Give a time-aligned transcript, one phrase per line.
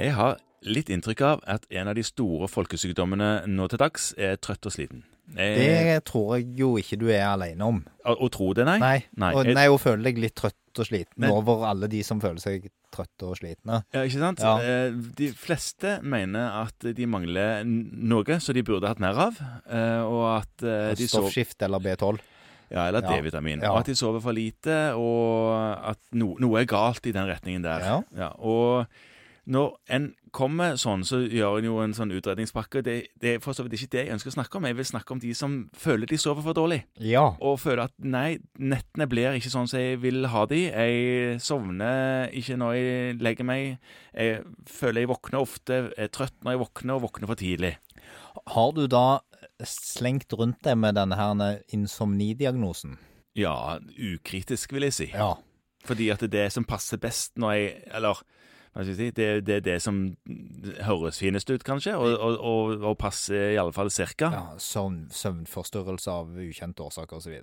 [0.00, 4.36] Jeg har litt inntrykk av at en av de store folkesykdommene nå til dags er
[4.40, 5.02] trøtt og sliten.
[5.36, 5.56] Jeg,
[5.94, 7.78] Det tror jeg jo ikke du er alene om.
[8.04, 8.78] Å å tro det, nei?
[8.82, 8.96] Nei.
[9.14, 12.20] Nei, Og, nei, og føler deg litt trøtt og sliten Men- over alle de som
[12.20, 13.84] føler seg trøtte og slitne.
[13.94, 14.40] Ja, ikke sant?
[14.40, 14.56] Ja.
[14.58, 19.38] Eh, De fleste mener at de mangler noe som de burde hatt mer av,
[19.70, 22.18] eh, og at eh, de Stoffskift eller B12.
[22.70, 23.62] Ja, eller D-vitamin.
[23.62, 23.72] Ja.
[23.72, 27.62] Og at de sover for lite, og at no, noe er galt i den retningen
[27.62, 28.04] der.
[28.16, 28.32] Ja.
[28.38, 28.86] og
[29.50, 32.82] når en kommer sånn, så gjør en jo en sånn utredningspakke.
[32.86, 34.68] Det, det er for så vidt ikke det jeg ønsker å snakke om.
[34.68, 36.84] Jeg vil snakke om de som føler de sover for dårlig.
[37.02, 37.24] Ja.
[37.42, 40.62] Og føler at nei, nettene blir ikke sånn som jeg vil ha de.
[40.70, 43.92] Jeg sovner ikke når jeg legger meg.
[44.14, 47.74] Jeg føler jeg våkner ofte, er trøtt når jeg våkner, og våkner for tidlig.
[48.54, 49.20] Har du da
[49.66, 53.00] slengt rundt deg med denne her insomnidiagnosen?
[53.38, 55.10] Ja, ukritisk, vil jeg si.
[55.10, 55.34] Ja.
[55.86, 58.18] Fordi at det er det som passer best når jeg Eller
[58.74, 59.96] Det, det er det som
[60.86, 64.28] høres finest ut, kanskje, og, og, og, og passer i alle fall cirka.
[64.30, 67.40] ja søvn, søvnforstyrrelse av ukjente årsaker osv.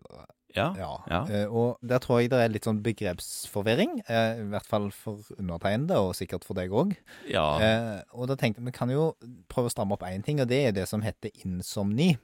[0.55, 0.69] Ja.
[0.79, 0.93] Ja.
[1.11, 1.19] Ja.
[1.27, 3.99] Eh, og der tror jeg det er litt sånn begrepsforvirring.
[4.07, 6.95] eh, I hvert fall for undertegnede, og sikkert for deg òg.
[7.29, 7.43] ja.
[7.59, 9.09] Eh, og da tenkte jeg vi kan jo
[9.51, 12.15] prøve å stramme opp én ting, og det er det som heter insomni.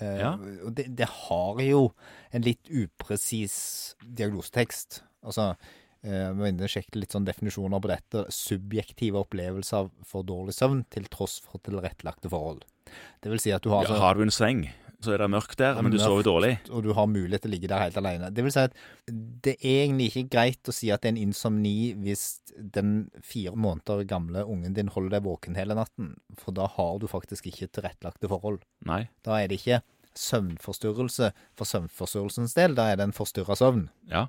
[0.00, 0.34] Ja.
[0.66, 1.86] Og det, det har jo
[2.36, 5.00] en litt upresis diagnosetekst.
[5.24, 5.54] Altså,
[6.02, 8.24] vi må sjekke litt sånn definisjoner på dette.
[8.34, 12.64] Subjektive opplevelser av for dårlig søvn til tross for tilrettelagte forhold.
[13.22, 14.66] Det vil si at du har, ja, altså, har du en seng,
[15.02, 16.52] så er det mørkt der, Det er men du sover dårlig.
[16.70, 18.30] og du har mulighet til å ligge der helt alene.
[18.32, 21.24] Det vil si at det er egentlig ikke greit å si at det er en
[21.26, 22.24] insomni hvis
[22.56, 27.06] den fire måneder gamle ungen din holder deg våken hele natten, for da har du
[27.10, 28.62] faktisk ikke tilrettelagte forhold.
[28.88, 29.08] Nei.
[29.26, 29.82] Da er det ikke
[30.20, 33.86] søvnforstyrrelse for søvnforstyrrelsens del, da er det en forstyrra søvn.
[34.10, 34.26] Ja.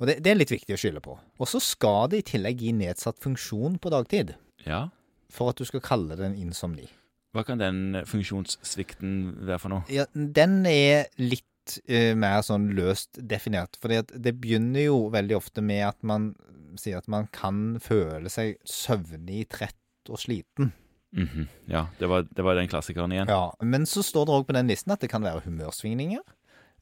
[0.00, 1.16] Og det, det er litt viktig å skylde på.
[1.38, 4.34] Og så skal det i tillegg gi nedsatt funksjon på dagtid,
[4.66, 4.86] ja.
[5.32, 6.88] for at du skal kalle det en insomni.
[7.34, 9.86] Hva kan den funksjonssvikten være for noe?
[9.90, 13.74] Ja, den er litt eh, mer sånn løst definert.
[13.82, 16.32] For det begynner jo veldig ofte med at man
[16.78, 20.72] sier at man kan føle seg søvnig, trett og sliten.
[21.14, 21.48] Mhm.
[21.70, 23.28] Ja, det var, det var den klassikeren igjen.
[23.30, 26.20] Ja, Men så står det òg på den listen at det kan være humørsvingninger.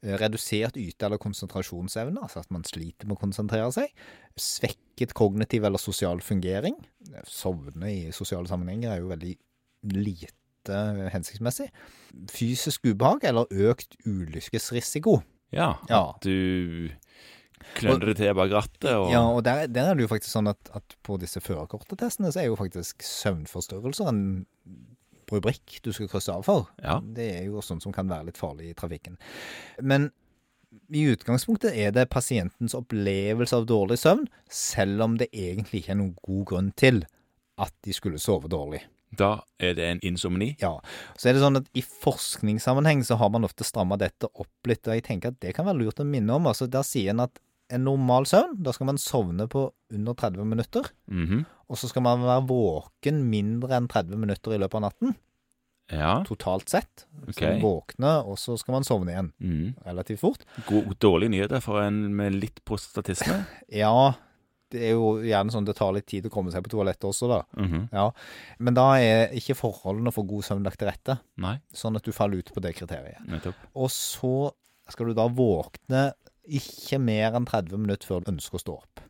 [0.03, 3.93] eh, Redusert yte- eller konsentrasjonsevne, altså at man sliter med å konsentrere seg.
[4.37, 6.75] Svekket kognitiv eller sosial fungering.
[7.28, 9.37] Sovne i sosiale sammenhenger er jo veldig
[9.93, 11.69] lite hensiktsmessig.
[12.31, 15.22] Fysisk ubehag eller økt ulykkesrisiko.
[15.53, 15.76] Ja.
[15.88, 16.14] Ja.
[16.22, 16.88] Du
[17.77, 20.50] klønner det til bak rattet og Ja, og der, der er det jo faktisk sånn
[20.53, 24.25] at, at på disse førerkortetestene så er jo faktisk søvnforstyrrelser en
[25.33, 26.67] rubrikk du skal krysse av for.
[26.83, 26.99] Ja.
[27.00, 29.17] Det er jo sånn som kan være litt farlig i trafikken.
[29.81, 30.11] Men
[30.93, 36.00] i utgangspunktet er det pasientens opplevelse av dårlig søvn, selv om det egentlig ikke er
[36.00, 37.05] noen god grunn til
[37.61, 38.83] at de skulle sove dårlig.
[39.12, 40.55] Da er det en insomni.
[40.62, 40.79] Ja,
[41.21, 44.87] så er det sånn at i forskningssammenheng så har man ofte strammet dette opp litt,
[44.89, 46.49] og jeg tenker at det kan være lurt å minne om.
[46.49, 47.37] Altså der sier en at
[47.72, 51.44] en normal søvn, da skal man sovne på under 30 minutter, Mhm.
[51.71, 55.15] og så skal man være våken mindre enn 30 minutter i løpet av natten,
[55.91, 56.22] Ja.
[56.25, 57.06] totalt sett.
[57.28, 59.75] Så Så våkne, og så skal man sovne igjen, Mm.
[59.84, 60.44] relativt fort.
[60.66, 63.47] God, dårlige nyheter for en med litt prostatisme.
[63.69, 64.15] Ja,
[64.71, 67.28] det er jo gjerne sånn det tar litt tid å komme seg på toalettet også
[67.28, 67.43] da.
[67.61, 67.88] Mhm.
[67.93, 68.11] Ja,
[68.59, 72.11] men da er ikke forholdene for god søvn lagt til rette, Nei, sånn at du
[72.12, 73.21] faller ut på det kriteriet.
[73.28, 73.55] nettopp.
[73.77, 74.53] Og så
[74.88, 76.12] skal du da våkne
[76.48, 79.03] ikke mer enn 30 minutter før du ønsker å stå opp.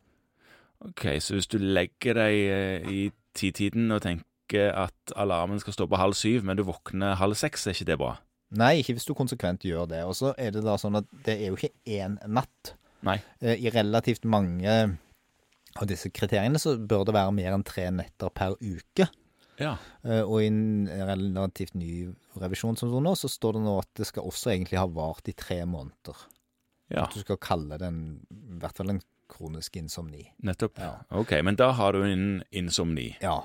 [0.88, 3.00] Ok, så hvis du legger deg eh, i
[3.38, 7.66] titiden og tenker at alarmen skal stå på halv syv, men du våkner halv seks,
[7.71, 8.16] er ikke det bra?
[8.59, 10.03] Nei, ikke hvis du konsekvent gjør det.
[10.04, 12.75] Og så er det da sånn at det er jo ikke én natt.
[13.06, 13.16] Nei.
[13.41, 14.75] Eh, I relativt mange
[15.72, 19.06] av disse kriteriene så bør det være mer enn tre netter per uke.
[19.62, 19.76] Ja.
[20.04, 22.10] Eh, Og i en relativt ny
[22.42, 25.37] revisjon som nå, så står det nå at det skal også egentlig ha vart i
[25.38, 26.26] tre måneder.
[26.92, 30.27] Ja, At du skal kalle det en, i hvert fall en kronisk insomni.
[30.44, 30.78] nettopp.
[30.78, 30.92] Ja.
[31.16, 33.15] Ok, men da har du en insomni.
[33.24, 33.39] Ja.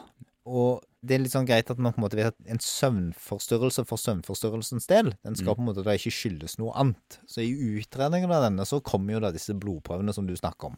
[0.47, 3.83] Og det er litt sånn greit at man på en måte vet at en søvnforstyrrelse
[3.88, 7.19] for søvnforstyrrelsens del, den skal på en måte da ikke skyldes noe annet.
[7.27, 10.77] Så i utredningen av denne så kommer jo da disse blodprøvene som du snakker om.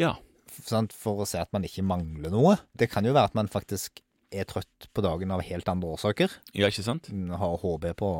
[0.00, 0.14] Ja.
[0.52, 2.56] For å se at man ikke mangler noe.
[2.76, 4.02] Det kan jo være at man faktisk
[4.32, 6.32] er trøtt på dagen av helt andre årsaker.
[6.56, 7.08] Ja, ikke sant?
[7.12, 8.12] Har HB på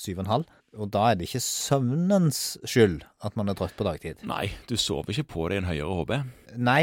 [0.00, 0.46] 7,5.
[0.78, 4.20] Og da er det ikke søvnens skyld at man er trøtt på dagtid.
[4.28, 6.12] Nei, du sover ikke på deg en høyere HB.
[6.60, 6.82] Nei.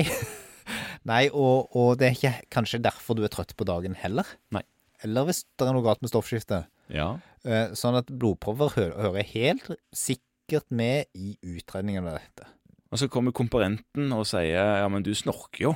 [1.11, 4.27] Nei, og, og det er ikke kanskje derfor du er trøtt på dagen heller.
[4.55, 4.63] Nei.
[5.05, 6.69] Eller hvis det er noe galt med stoffskiftet.
[6.93, 7.11] Ja.
[7.45, 12.49] Eh, Sånn at blodprøver hører helt sikkert med i utredningen av dette.
[12.93, 15.73] Og så kommer komparenten og sier ja, men du snorker jo.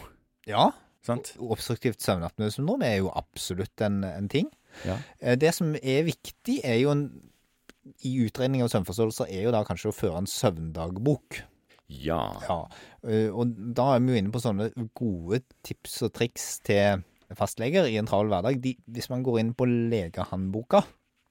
[0.50, 0.70] Ja,
[1.06, 1.32] Sant?
[1.40, 4.50] Obstruktivt søvnapnøsyndrom er jo absolutt en, en ting.
[4.86, 4.98] Ja.
[5.20, 7.04] Eh, Det som er viktig, er jo en,
[8.06, 11.42] i utredning av søvnforståelser, er jo da kanskje å føre en søvndagbok.
[11.90, 12.22] Ja.
[12.46, 12.60] Ja,
[13.08, 17.02] eh, og da er vi jo inne på sånne gode tips og triks til
[17.38, 18.60] fastleger i en travel hverdag.
[18.62, 20.84] De, hvis man går inn på legehåndboka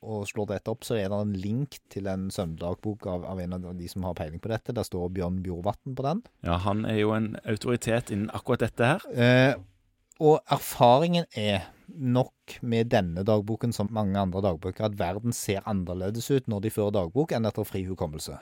[0.03, 3.57] og slår dette opp, så er det en link til en søvndagbok av, av en
[3.57, 4.75] av de som har peiling på dette.
[4.75, 6.21] Der står Bjørn Bjorvatn på den.
[6.47, 9.09] ja, han er jo en autoritet innen akkurat dette her.
[9.15, 9.55] Eh,
[10.23, 11.67] og erfaringen er
[11.99, 16.73] nok med denne dagboken som mange andre dagbøker, at verden ser annerledes ut når de
[16.73, 18.39] fører dagbok, enn etter fri hukommelse.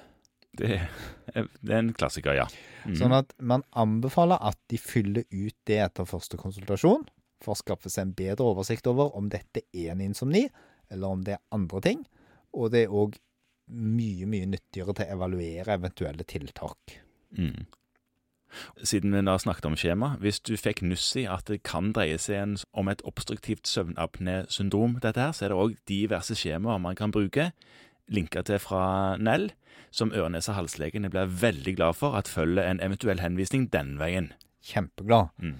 [0.56, 2.46] Det er, en klassiker, ja.
[2.86, 2.94] Mm.
[2.96, 7.04] Sånn at man anbefaler at de fyller ut det etter første konsultasjon,
[7.44, 10.46] for å skaffe seg en bedre oversikt over om dette er en insomni,
[10.92, 12.04] eller om det er andre ting.
[12.56, 13.18] Og det er òg
[13.66, 16.96] mye, mye nyttigere til å evaluere eventuelle tiltak.
[17.36, 17.66] Mm.
[18.82, 22.18] Siden vi da snakket om skjema, hvis du fikk nuss i at det kan dreie
[22.18, 27.10] seg om et obstruktivt søvnapné-syndrom, dette her, så er det òg diverse skjemaer man kan
[27.14, 27.50] bruke,
[28.08, 29.50] linka til fra Nell,
[29.90, 34.32] som ørenese- og halslegene blir veldig glad for at følger en eventuell henvisning den veien.
[34.62, 35.32] Kjempeglad.
[35.38, 35.56] Mm.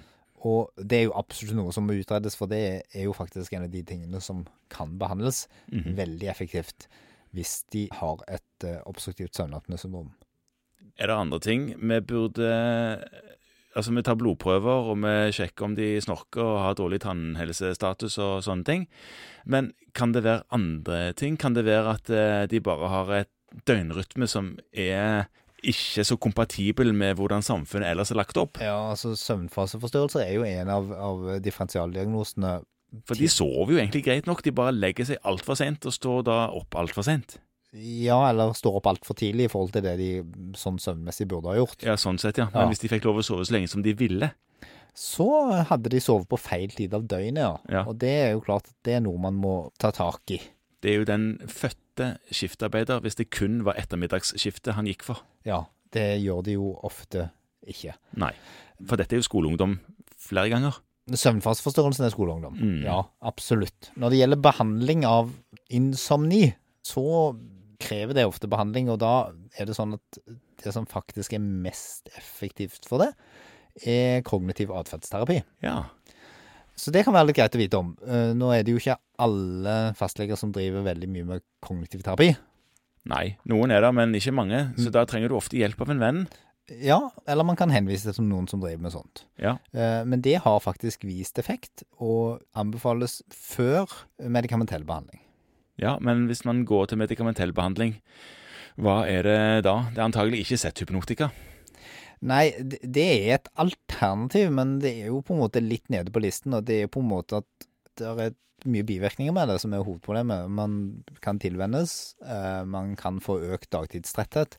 [0.47, 3.65] Og det er jo absolutt noe som må utredes, for det er jo faktisk en
[3.67, 5.97] av de tingene som kan behandles Mhm.
[5.97, 6.87] veldig effektivt
[7.35, 10.11] hvis de har et eh, obstruktivt søvnapnésyndrom.
[10.97, 12.51] Er det andre ting vi burde
[13.77, 18.39] Altså, vi tar blodprøver, og vi sjekker om de snorker og har dårlig tannhelsestatus og
[18.47, 18.87] sånne ting.
[19.45, 21.37] Men kan det være andre ting?
[21.37, 23.29] Kan det være at eh, de bare har et
[23.69, 25.29] døgnrytme som er
[25.61, 28.61] ikke så kompatibel med hvordan samfunnet ellers er lagt opp?
[28.65, 32.59] Ja, altså Søvnfaseforstyrrelser er jo en av, av differensialdiagnosene.
[33.05, 36.25] For de sover jo egentlig greit nok, de bare legger seg altfor sent og står
[36.29, 37.37] da opp altfor sent.
[37.77, 40.09] Ja, eller står opp altfor tidlig i forhold til det de
[40.57, 41.83] sånn søvnmessig burde ha gjort.
[41.85, 42.47] Ja, sånn sett, ja.
[42.55, 42.69] Men Ja.
[42.73, 44.33] hvis de fikk lov å sove så lenge som de ville
[44.97, 45.27] Så
[45.69, 47.57] hadde de sovet på feil tid av døgnet, ja.
[47.69, 47.83] Ja.
[47.85, 50.41] Og det er jo klart at det er noe man må ta tak i.
[50.81, 55.21] Det er jo den fødte skiftarbeider, hvis det kun var ettermiddagsskiftet han gikk for.
[55.45, 57.31] Ja, det gjør de jo ofte
[57.67, 57.93] ikke.
[58.17, 58.33] Nei.
[58.87, 59.79] For dette er jo skoleungdom
[60.17, 60.81] flere ganger.
[61.13, 62.57] Søvnfastforstyrrelsen er skoleungdom.
[62.57, 62.83] Mm.
[62.85, 63.91] Ja, absolutt.
[63.97, 65.31] Når det gjelder behandling av
[65.71, 67.37] insomni, så
[67.79, 70.19] krever det ofte behandling, og da er det sånn at
[70.63, 73.11] det som faktisk er mest effektivt for det,
[73.87, 75.43] er kognitiv atferdsterapi.
[75.63, 75.85] Ja.
[76.77, 77.95] Så det kan være litt greit å vite om.
[78.07, 82.35] Eh, Nå er det jo ikke alle fastleger som driver veldig mye med kognitiv terapi.
[83.07, 84.73] Nei, noen er det, men ikke mange.
[84.77, 84.93] Så Mm.
[84.93, 86.29] da trenger du ofte hjelp av en venn.
[86.83, 89.25] Ja, eller man kan henvise det til noen som driver med sånt.
[89.39, 89.59] Ja.
[89.73, 93.87] Eh, Men det har faktisk vist effekt, og anbefales før
[94.19, 95.21] medikamentell behandling.
[95.81, 97.99] Ja, men hvis man går til medikamentell behandling,
[98.81, 99.77] hva er det da?
[99.93, 101.31] Det er antagelig ikke Z-hypnotika.
[102.27, 106.13] Nei, det det er et alternativ, men det er jo på en måte litt nede
[106.13, 108.37] på listen, og det er på en måte at det er
[108.67, 110.49] mye bivirkninger med det som er hovedproblemet.
[110.51, 114.57] Man kan tilvennes, eh, man kan få økt dagtidstretthet,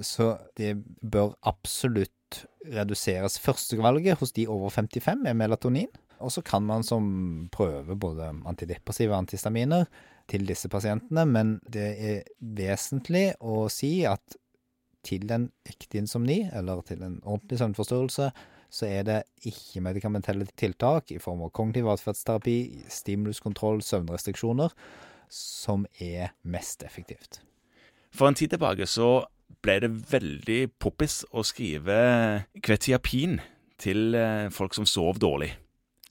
[0.00, 3.38] så det bør absolutt reduseres.
[3.40, 9.14] Førstevalget hos de over 55 er melatonin, og så kan man som prøve både antidepressive
[9.14, 9.88] og antihistaminer
[10.28, 14.38] til disse pasientene, men det er vesentlig å si at
[15.06, 18.30] til en ekte insomni, eller til en ordentlig søvnforstyrrelse,
[18.68, 22.58] så er det ikke-medikamentelle tiltak i form av kognitiv atferdsterapi,
[22.92, 24.74] stimuluskontroll, søvnrestriksjoner,
[25.32, 27.40] som er mest effektivt.
[28.12, 29.28] For en tid tilbake så
[29.64, 31.96] ble det veldig poppis å skrive
[32.64, 33.38] kvetiapin
[33.80, 35.54] til eh, folk som sov dårlig.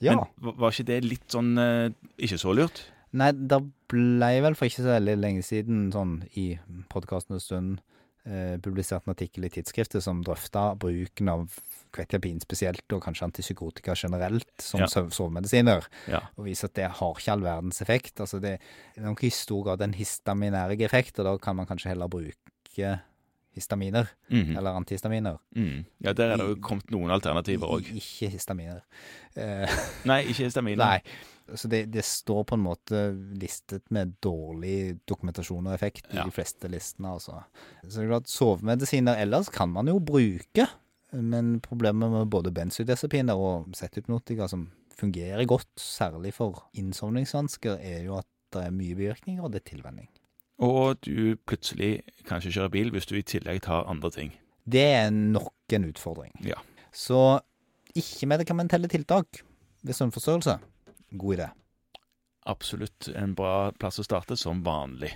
[0.01, 0.13] Ja.
[0.15, 1.89] Men var- ikke det litt sånn eh,
[2.19, 2.83] ikke så lurt?
[3.13, 6.59] Nei, det ble vel for ikke så veldig lenge siden, sånn i
[6.91, 7.79] podkasten en stund,
[8.27, 11.47] eh, publisert en artikkel i tidsskriftet som drøfta bruken av
[11.95, 14.85] kvetiapin spesielt, og kanskje antipsykotika generelt, som Ja.
[14.87, 15.87] sovemedisiner.
[16.07, 16.19] Ja.
[16.37, 18.15] og viser at det har ikke all verdens effekt.
[18.19, 18.59] Altså det
[18.97, 22.99] er nok i stor grad en histaminærig effekt, og da kan man kanskje heller bruke
[23.57, 24.55] histaminer, Mhm.
[24.57, 25.39] eller antihistaminer.
[25.55, 25.85] Mm.
[26.05, 27.89] Ja, der er det jo kommet noen alternativer òg.
[27.97, 28.81] Ikke histaminer.
[29.35, 29.67] Eh,
[30.09, 30.77] Nei, ikke histaminer.
[30.85, 31.01] nei.
[31.55, 33.01] Så det, det står på en måte
[33.39, 36.25] listet med dårlig dokumentasjon og effekt i Ja.
[36.27, 37.37] de fleste listene, altså.
[37.87, 40.67] Så det er klart, sovemedisiner ellers kan man jo bruke,
[41.13, 44.65] men problemet med både benzodiazepiner og Z-hypnotika som
[44.99, 49.69] fungerer godt, særlig for innsovningsvansker, er jo at det er mye bivirkninger, og det er
[49.75, 50.07] tilvenning.
[50.57, 54.33] Og du plutselig kan ikke kjøre bil hvis du i tillegg tar andre ting.
[54.65, 56.33] Det er nok en utfordring.
[56.43, 56.57] Ja.
[56.91, 57.39] Så
[57.97, 59.43] ikke-medikamentelle tiltak
[59.83, 60.57] ved søvnforstyrrelse,
[61.17, 61.47] god idé.
[62.47, 65.13] Absolutt en bra plass å starte, som vanlig.